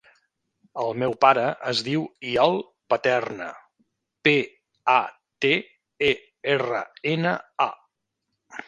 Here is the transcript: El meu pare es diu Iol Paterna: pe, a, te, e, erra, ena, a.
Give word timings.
El 0.83 0.95
meu 1.01 1.11
pare 1.25 1.43
es 1.71 1.81
diu 1.87 2.05
Iol 2.31 2.57
Paterna: 2.93 3.51
pe, 4.29 4.35
a, 4.95 4.99
te, 5.47 5.55
e, 6.11 6.13
erra, 6.57 6.85
ena, 7.17 7.39
a. 7.71 7.73